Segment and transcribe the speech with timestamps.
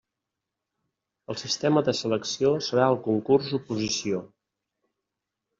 [1.33, 4.27] El sistema de selecció serà el concurs-oposició.